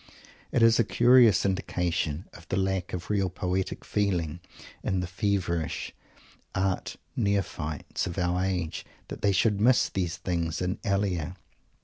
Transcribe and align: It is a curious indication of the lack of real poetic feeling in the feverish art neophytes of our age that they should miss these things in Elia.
It 0.51 0.63
is 0.63 0.79
a 0.79 0.83
curious 0.83 1.45
indication 1.45 2.25
of 2.33 2.47
the 2.47 2.57
lack 2.57 2.91
of 2.91 3.11
real 3.11 3.29
poetic 3.29 3.85
feeling 3.85 4.39
in 4.83 4.99
the 4.99 5.05
feverish 5.05 5.93
art 6.55 6.95
neophytes 7.15 8.07
of 8.07 8.17
our 8.17 8.43
age 8.43 8.83
that 9.09 9.21
they 9.21 9.31
should 9.31 9.61
miss 9.61 9.89
these 9.89 10.17
things 10.17 10.59
in 10.59 10.79
Elia. 10.83 11.35